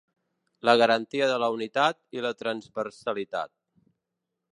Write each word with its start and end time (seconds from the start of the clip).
La 0.69 0.73
garantia 0.81 1.27
de 1.31 1.35
la 1.43 1.49
unitat 1.57 1.99
i 2.19 2.23
la 2.27 2.31
transversalitat. 2.39 3.53